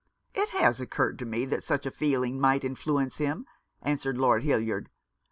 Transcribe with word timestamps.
"It 0.33 0.49
has 0.49 0.79
occurred 0.81 1.19
to 1.19 1.25
me 1.27 1.45
that 1.45 1.63
such 1.63 1.85
a 1.85 1.91
feeling 1.91 2.39
might 2.41 2.63
influence 2.63 3.19
him," 3.19 3.45
answered 3.83 4.17
Lord 4.17 4.41
Hildyard. 4.41 4.87